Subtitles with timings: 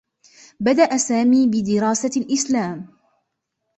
[0.59, 2.87] بدأ سامي بدراسة الإسلام.